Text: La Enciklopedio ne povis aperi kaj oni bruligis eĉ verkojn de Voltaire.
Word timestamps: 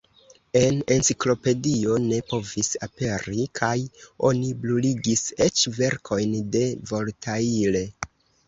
La 0.53 0.61
Enciklopedio 0.93 1.97
ne 2.05 2.17
povis 2.31 2.71
aperi 2.87 3.45
kaj 3.61 3.71
oni 4.31 4.51
bruligis 4.65 5.23
eĉ 5.49 5.67
verkojn 5.79 6.37
de 6.57 6.67
Voltaire. 6.95 7.85